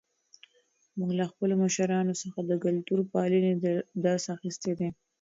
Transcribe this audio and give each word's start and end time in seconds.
موږ 0.97 1.11
له 1.19 1.25
خپلو 1.31 1.53
مشرانو 1.63 2.13
څخه 2.21 2.39
د 2.49 2.51
کلتور 2.63 2.99
پالنې 3.11 3.53
درس 4.05 4.23
اخیستی 4.35 4.71
دی. 4.79 4.89